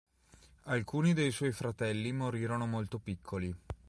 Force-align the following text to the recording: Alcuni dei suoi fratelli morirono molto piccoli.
Alcuni 0.63 1.13
dei 1.13 1.29
suoi 1.29 1.51
fratelli 1.51 2.11
morirono 2.11 2.65
molto 2.65 2.97
piccoli. 2.97 3.55